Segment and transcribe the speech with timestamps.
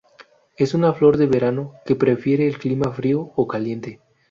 [0.57, 3.99] Es una flor de verano, que prefiere el clima frío a caliente.